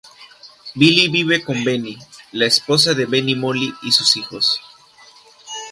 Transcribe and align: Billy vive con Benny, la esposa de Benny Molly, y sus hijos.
Billy 0.73 1.09
vive 1.09 1.43
con 1.43 1.63
Benny, 1.63 1.95
la 2.31 2.47
esposa 2.47 2.95
de 2.95 3.05
Benny 3.05 3.35
Molly, 3.35 3.71
y 3.83 3.91
sus 3.91 4.17
hijos. 4.17 4.59